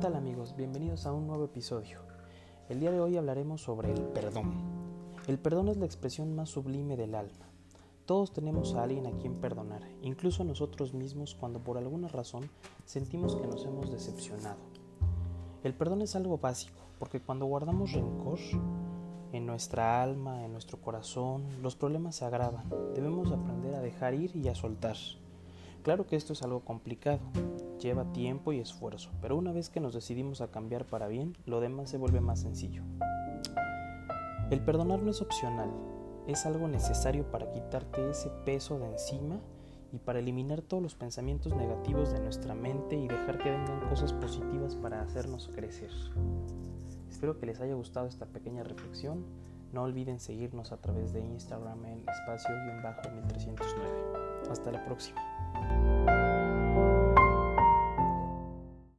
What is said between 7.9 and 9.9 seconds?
Todos tenemos a alguien a quien perdonar,